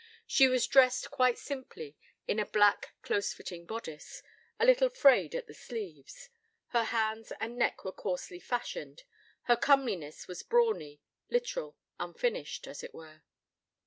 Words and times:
She 0.25 0.47
was 0.47 0.65
dressed 0.65 1.11
quite 1.11 1.37
simply, 1.37 1.95
in 2.27 2.39
a 2.39 2.45
black, 2.47 2.95
close 3.03 3.33
fitting 3.33 3.67
bodice, 3.67 4.23
a 4.59 4.65
little 4.65 4.89
frayed 4.89 5.35
at 5.35 5.45
the 5.45 5.53
sleeves. 5.53 6.31
Her 6.69 6.85
hands 6.85 7.31
and 7.39 7.55
neck 7.55 7.85
were 7.85 7.91
coarsely 7.91 8.39
fashioned: 8.39 9.03
her 9.43 9.55
comeliness 9.55 10.27
was 10.27 10.41
brawny, 10.41 11.01
literal, 11.29 11.77
unfinished, 11.99 12.65
as 12.65 12.83
it 12.83 12.95
were. 12.95 13.21